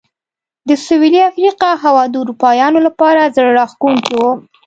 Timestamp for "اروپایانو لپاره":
2.23-3.31